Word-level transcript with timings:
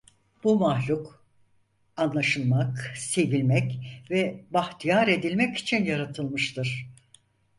Bu 0.43 0.55
mahluk, 0.59 1.23
anlaşılmak, 1.97 2.93
sevilmek 2.97 3.79
ve 4.09 4.45
bahtiyar 4.51 5.07
edilmek 5.07 5.57
için 5.57 5.83
yaratılmıştır. 5.85 6.89